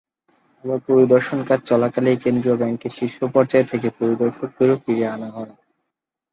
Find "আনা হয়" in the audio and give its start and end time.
5.07-5.53